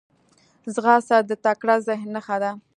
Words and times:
ځغاسته 0.73 1.17
د 1.29 1.31
تکړه 1.45 1.75
ذهن 1.87 2.07
نښه 2.15 2.37
ده 2.43 2.51